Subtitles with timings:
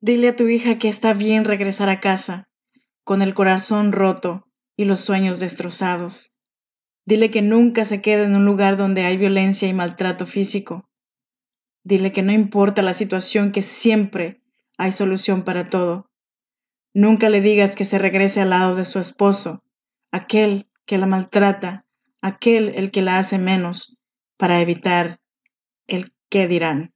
[0.00, 2.48] Dile a tu hija que está bien regresar a casa,
[3.02, 6.36] con el corazón roto y los sueños destrozados.
[7.06, 10.90] Dile que nunca se quede en un lugar donde hay violencia y maltrato físico.
[11.82, 14.42] Dile que no importa la situación, que siempre
[14.76, 16.10] hay solución para todo.
[16.92, 19.62] Nunca le digas que se regrese al lado de su esposo,
[20.10, 21.86] aquel que la maltrata,
[22.20, 23.98] aquel el que la hace menos,
[24.36, 25.20] para evitar
[25.86, 26.95] el qué dirán.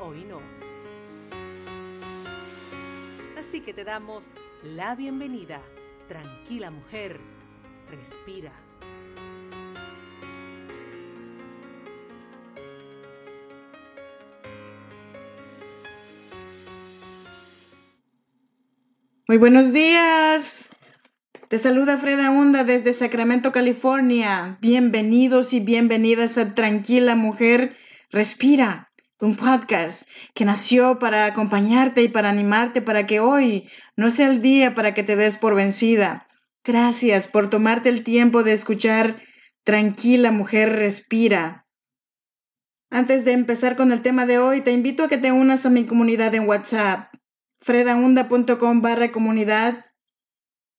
[0.00, 0.40] hoy no.
[3.38, 4.32] Así que te damos
[4.62, 5.60] la bienvenida.
[6.08, 7.20] Tranquila mujer,
[7.90, 8.52] respira.
[19.28, 20.70] Muy buenos días.
[21.48, 24.58] Te saluda Freda Hunda desde Sacramento, California.
[24.60, 27.76] Bienvenidos y bienvenidas a Tranquila Mujer
[28.10, 28.87] Respira
[29.20, 34.42] un podcast que nació para acompañarte y para animarte para que hoy no sea el
[34.42, 36.28] día para que te des por vencida.
[36.64, 39.20] Gracias por tomarte el tiempo de escuchar
[39.64, 41.66] Tranquila mujer respira.
[42.90, 45.70] Antes de empezar con el tema de hoy, te invito a que te unas a
[45.70, 47.12] mi comunidad en WhatsApp,
[47.60, 49.84] fredaunda.com barra comunidad,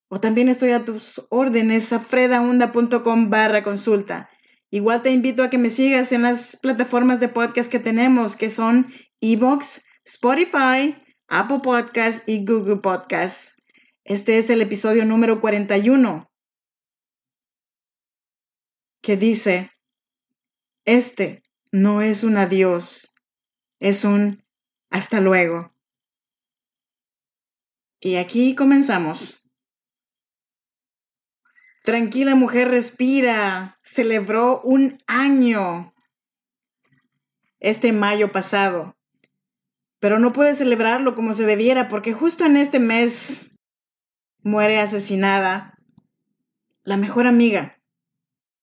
[0.09, 4.29] o también estoy a tus órdenes a fredaunda.com barra consulta.
[4.71, 8.49] Igual te invito a que me sigas en las plataformas de podcast que tenemos, que
[8.49, 10.95] son Evox, Spotify,
[11.27, 13.57] Apple Podcasts y Google Podcasts.
[14.03, 16.31] Este es el episodio número 41,
[19.01, 19.71] que dice,
[20.85, 23.13] este no es un adiós,
[23.79, 24.43] es un
[24.89, 25.73] hasta luego.
[27.99, 29.38] Y aquí comenzamos.
[31.89, 33.79] Tranquila mujer respira.
[33.81, 35.91] Celebró un año
[37.59, 38.95] este mayo pasado.
[39.97, 43.55] Pero no puede celebrarlo como se debiera porque justo en este mes
[44.43, 45.79] muere asesinada
[46.83, 47.81] la mejor amiga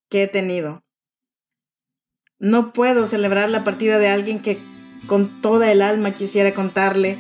[0.09, 0.85] que he tenido.
[2.39, 4.57] No puedo celebrar la partida de alguien que
[5.09, 7.19] con toda el alma quisiera contarle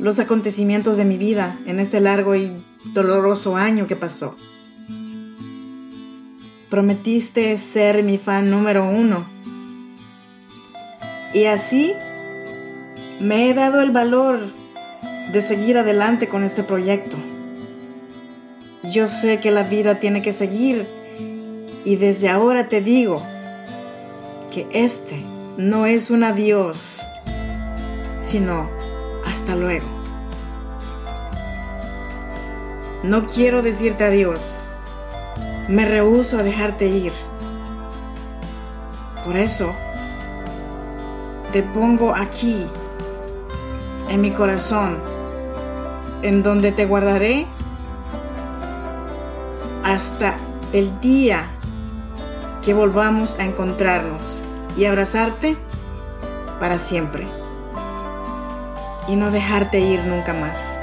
[0.00, 2.52] los acontecimientos de mi vida en este largo y
[2.94, 4.36] doloroso año que pasó.
[6.70, 9.24] Prometiste ser mi fan número uno.
[11.32, 11.94] Y así
[13.20, 14.52] me he dado el valor
[15.32, 17.16] de seguir adelante con este proyecto.
[18.82, 20.86] Yo sé que la vida tiene que seguir
[21.86, 23.22] y desde ahora te digo
[24.52, 25.22] que este
[25.56, 27.00] no es un adiós,
[28.20, 28.68] sino
[29.24, 29.86] hasta luego.
[33.02, 34.57] No quiero decirte adiós
[35.68, 37.12] me rehúso a dejarte ir.
[39.24, 39.74] Por eso,
[41.52, 42.66] te pongo aquí,
[44.08, 44.98] en mi corazón,
[46.22, 47.46] en donde te guardaré
[49.84, 50.36] hasta
[50.72, 51.46] el día
[52.62, 54.42] que volvamos a encontrarnos
[54.76, 55.56] y abrazarte
[56.58, 57.26] para siempre
[59.06, 60.80] y no dejarte ir nunca más.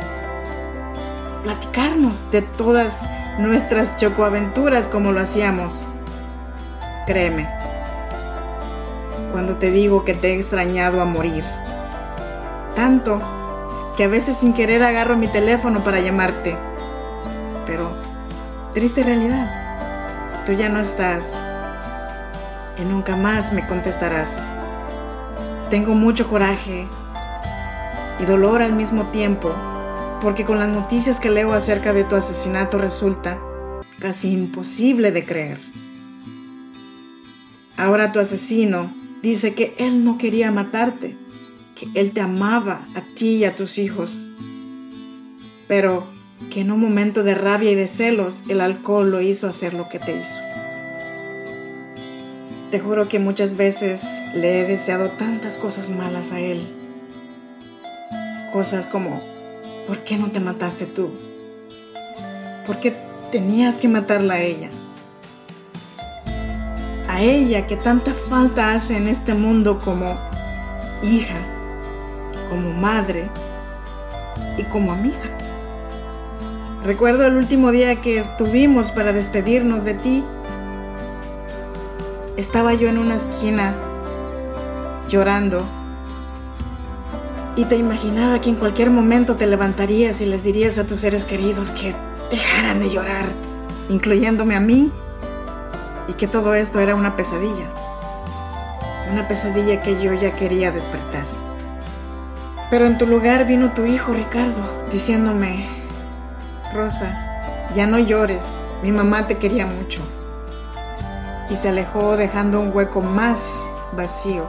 [1.43, 3.01] Platicarnos de todas
[3.37, 5.87] nuestras chocoaventuras como lo hacíamos.
[7.05, 7.47] Créeme,
[9.31, 11.43] cuando te digo que te he extrañado a morir.
[12.75, 13.21] Tanto
[13.97, 16.57] que a veces sin querer agarro mi teléfono para llamarte.
[17.65, 17.91] Pero,
[18.73, 21.37] triste realidad, tú ya no estás
[22.77, 24.41] y nunca más me contestarás.
[25.69, 26.87] Tengo mucho coraje
[28.19, 29.53] y dolor al mismo tiempo
[30.25, 33.37] porque con las noticias que leo acerca de tu asesinato resulta
[33.99, 35.59] casi imposible de creer.
[37.77, 38.91] Ahora tu asesino
[39.21, 41.15] dice que él no quería matarte,
[41.75, 44.27] que él te amaba a ti y a tus hijos,
[45.67, 46.07] pero
[46.51, 49.89] que en un momento de rabia y de celos el alcohol lo hizo hacer lo
[49.89, 50.41] que te hizo.
[52.71, 56.65] Te juro que muchas veces le he deseado tantas cosas malas a él.
[58.51, 59.34] Cosas como
[59.87, 61.11] ¿Por qué no te mataste tú?
[62.65, 62.95] ¿Por qué
[63.31, 64.69] tenías que matarla a ella?
[67.15, 70.17] a ella que tanta falta hace en este mundo como
[71.01, 71.37] hija,
[72.49, 73.29] como madre
[74.57, 75.37] y como amiga.
[76.83, 80.25] Recuerdo el último día que tuvimos para despedirnos de ti.
[82.35, 83.73] Estaba yo en una esquina
[85.07, 85.65] llorando
[87.55, 91.25] y te imaginaba que en cualquier momento te levantarías y les dirías a tus seres
[91.25, 91.95] queridos que
[92.29, 93.25] dejaran de llorar,
[93.89, 94.91] incluyéndome a mí,
[96.07, 97.67] y que todo esto era una pesadilla.
[99.11, 101.25] Una pesadilla que yo ya quería despertar.
[102.69, 104.61] Pero en tu lugar vino tu hijo Ricardo
[104.91, 105.67] diciéndome,
[106.73, 108.43] Rosa, ya no llores,
[108.83, 110.01] mi mamá te quería mucho.
[111.49, 114.45] Y se alejó dejando un hueco más vacío.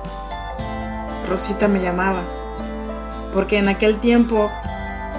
[1.29, 2.49] Rosita me llamabas,
[3.33, 4.51] porque en aquel tiempo,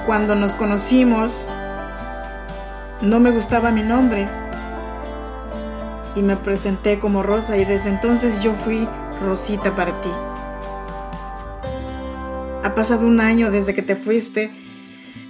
[0.06, 1.48] cuando nos conocimos,
[3.02, 4.28] no me gustaba mi nombre
[6.16, 8.88] y me presenté como Rosa y desde entonces yo fui
[9.22, 10.10] Rosita para ti.
[12.64, 14.52] Ha pasado un año desde que te fuiste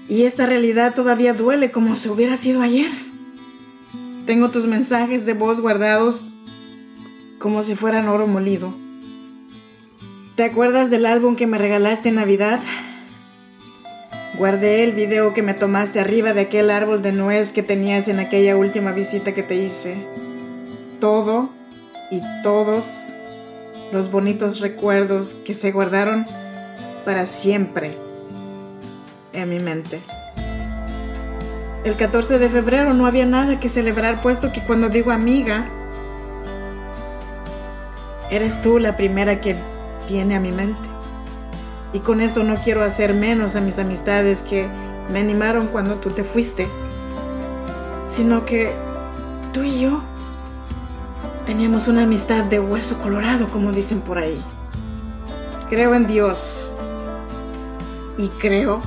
[0.07, 2.89] y esta realidad todavía duele como si hubiera sido ayer.
[4.25, 6.31] Tengo tus mensajes de voz guardados
[7.39, 8.73] como si fueran oro molido.
[10.37, 12.59] ¿Te acuerdas del álbum que me regalaste en Navidad?
[14.37, 18.19] Guardé el video que me tomaste arriba de aquel árbol de nuez que tenías en
[18.19, 19.97] aquella última visita que te hice.
[20.99, 21.49] Todo
[22.11, 23.15] y todos
[23.91, 26.27] los bonitos recuerdos que se guardaron
[27.03, 27.97] para siempre
[29.33, 30.01] en mi mente.
[31.83, 35.67] El 14 de febrero no había nada que celebrar puesto que cuando digo amiga,
[38.29, 39.55] eres tú la primera que
[40.07, 40.87] viene a mi mente.
[41.93, 44.67] Y con eso no quiero hacer menos a mis amistades que
[45.11, 46.67] me animaron cuando tú te fuiste,
[48.07, 48.73] sino que
[49.53, 50.01] tú y yo
[51.45, 54.43] teníamos una amistad de hueso colorado, como dicen por ahí.
[55.69, 56.73] Creo en Dios
[58.17, 58.81] y creo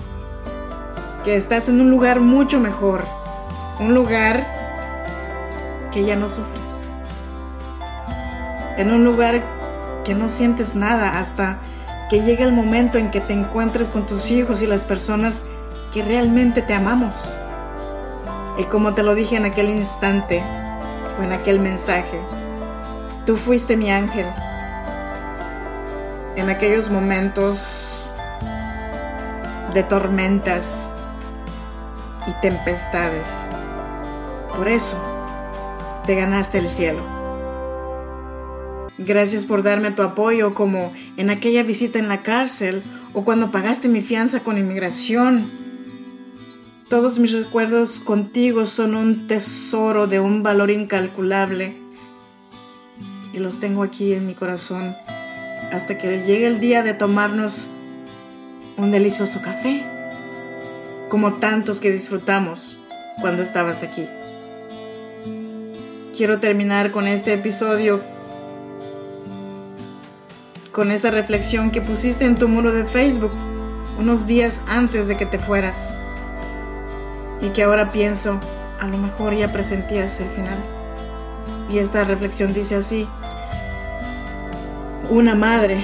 [1.25, 3.05] que estás en un lugar mucho mejor,
[3.79, 4.47] un lugar
[5.91, 6.69] que ya no sufres,
[8.77, 9.60] en un lugar
[10.11, 11.61] que no sientes nada hasta
[12.09, 15.45] que llegue el momento en que te encuentres con tus hijos y las personas
[15.95, 17.33] que realmente te amamos.
[18.59, 20.43] Y como te lo dije en aquel instante
[21.17, 22.21] o en aquel mensaje,
[23.25, 24.27] tú fuiste mi ángel.
[26.35, 28.13] En aquellos momentos
[29.73, 30.93] de tormentas
[32.27, 33.29] y tempestades.
[34.57, 34.99] Por eso
[36.05, 37.20] te ganaste el cielo.
[39.07, 42.83] Gracias por darme tu apoyo como en aquella visita en la cárcel
[43.15, 45.51] o cuando pagaste mi fianza con inmigración.
[46.91, 51.79] Todos mis recuerdos contigo son un tesoro de un valor incalculable
[53.33, 54.95] y los tengo aquí en mi corazón
[55.73, 57.69] hasta que llegue el día de tomarnos
[58.77, 59.83] un delicioso café,
[61.09, 62.79] como tantos que disfrutamos
[63.19, 64.05] cuando estabas aquí.
[66.15, 68.03] Quiero terminar con este episodio
[70.73, 73.33] con esta reflexión que pusiste en tu muro de Facebook
[73.99, 75.93] unos días antes de que te fueras
[77.41, 78.39] y que ahora pienso,
[78.79, 80.59] a lo mejor ya presentías el final.
[81.73, 83.09] Y esta reflexión dice así,
[85.11, 85.83] una madre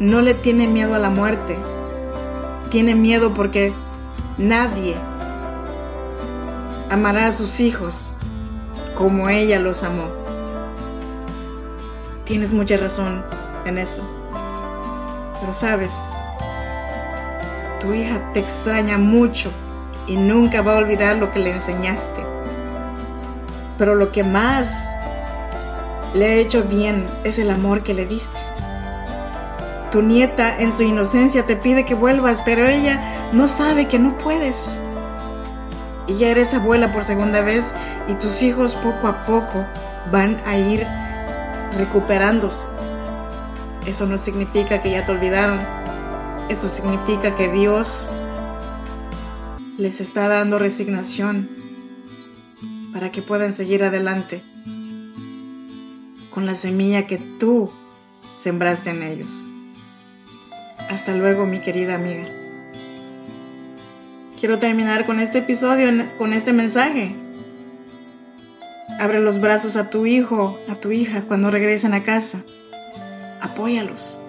[0.00, 1.56] no le tiene miedo a la muerte,
[2.70, 3.72] tiene miedo porque
[4.36, 4.96] nadie
[6.90, 8.16] amará a sus hijos
[8.94, 10.21] como ella los amó.
[12.32, 13.22] Tienes mucha razón
[13.66, 14.02] en eso.
[15.38, 15.90] Pero sabes,
[17.78, 19.50] tu hija te extraña mucho
[20.06, 22.24] y nunca va a olvidar lo que le enseñaste.
[23.76, 24.94] Pero lo que más
[26.14, 28.38] le ha hecho bien es el amor que le diste.
[29.90, 32.98] Tu nieta en su inocencia te pide que vuelvas, pero ella
[33.34, 34.78] no sabe que no puedes.
[36.06, 37.74] Y ya eres abuela por segunda vez
[38.08, 39.66] y tus hijos poco a poco
[40.10, 40.86] van a ir
[41.76, 42.66] recuperándose.
[43.86, 45.60] Eso no significa que ya te olvidaron.
[46.48, 48.08] Eso significa que Dios
[49.78, 51.48] les está dando resignación
[52.92, 54.42] para que puedan seguir adelante
[56.30, 57.70] con la semilla que tú
[58.36, 59.30] sembraste en ellos.
[60.90, 62.24] Hasta luego, mi querida amiga.
[64.38, 65.88] Quiero terminar con este episodio,
[66.18, 67.14] con este mensaje.
[69.02, 72.44] Abre los brazos a tu hijo, a tu hija cuando regresen a casa.
[73.40, 74.20] Apóyalos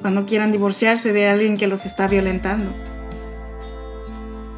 [0.00, 2.70] cuando quieran divorciarse de alguien que los está violentando.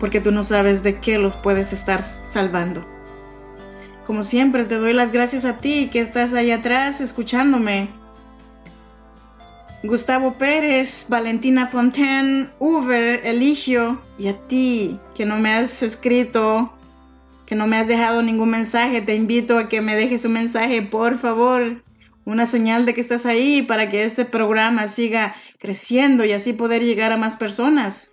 [0.00, 2.86] Porque tú no sabes de qué los puedes estar salvando.
[4.04, 7.88] Como siempre, te doy las gracias a ti que estás ahí atrás escuchándome.
[9.82, 16.70] Gustavo Pérez, Valentina Fontaine, Uber, Eligio y a ti que no me has escrito,
[17.48, 20.82] que no me has dejado ningún mensaje, te invito a que me dejes un mensaje,
[20.82, 21.82] por favor,
[22.26, 26.82] una señal de que estás ahí para que este programa siga creciendo y así poder
[26.82, 28.10] llegar a más personas.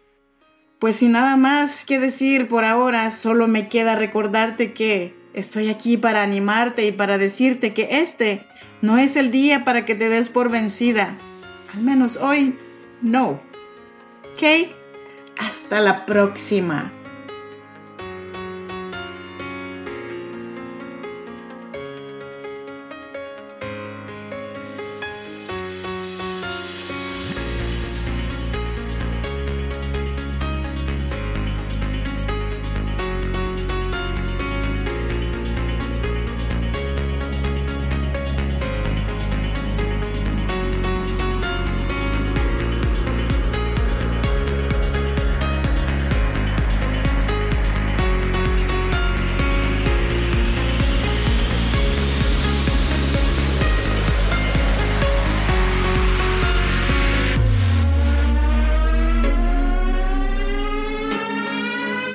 [0.79, 5.97] Pues sin nada más que decir por ahora, solo me queda recordarte que Estoy aquí
[5.97, 8.47] para animarte y para decirte que este
[8.81, 11.13] no es el día para que te des por vencida.
[11.73, 12.57] Al menos hoy,
[13.01, 13.41] no.
[14.31, 14.71] ¿Ok?
[15.37, 16.89] Hasta la próxima.